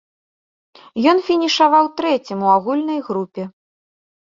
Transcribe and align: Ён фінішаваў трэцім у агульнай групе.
Ён 1.11 1.17
фінішаваў 1.27 1.85
трэцім 2.01 2.37
у 2.49 2.51
агульнай 2.57 2.99
групе. 3.13 3.43